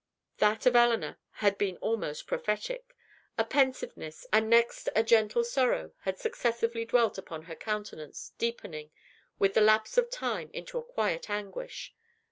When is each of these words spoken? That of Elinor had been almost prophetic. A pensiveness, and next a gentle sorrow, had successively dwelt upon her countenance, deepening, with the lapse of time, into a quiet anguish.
That 0.39 0.65
of 0.65 0.75
Elinor 0.75 1.19
had 1.45 1.59
been 1.59 1.77
almost 1.77 2.25
prophetic. 2.25 2.95
A 3.37 3.43
pensiveness, 3.45 4.25
and 4.33 4.49
next 4.49 4.89
a 4.95 5.03
gentle 5.03 5.43
sorrow, 5.43 5.91
had 6.05 6.17
successively 6.17 6.85
dwelt 6.85 7.19
upon 7.19 7.43
her 7.43 7.55
countenance, 7.55 8.31
deepening, 8.39 8.89
with 9.37 9.53
the 9.53 9.61
lapse 9.61 9.99
of 9.99 10.09
time, 10.09 10.49
into 10.53 10.79
a 10.79 10.83
quiet 10.83 11.29
anguish. 11.29 11.93